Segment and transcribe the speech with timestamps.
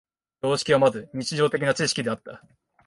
[0.41, 2.43] 常識はまず日常的な知識であった。